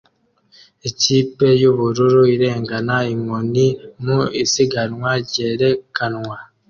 [0.89, 3.67] Ikipe yubururu irengana inkoni
[4.03, 6.37] mu isiganwa ryerekanwa